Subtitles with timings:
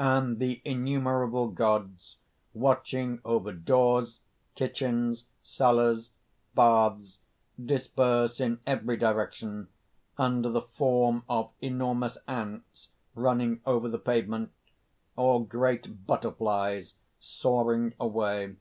[0.00, 2.16] (_And the innumerable gods,
[2.54, 4.20] watching over doors,
[4.54, 6.12] kitchens, cellars,
[6.54, 7.18] baths,
[7.62, 9.68] disperse in every direction
[10.16, 14.50] under the form of enormous ants running over the pavement,
[15.14, 18.56] or great butterflies soaring away.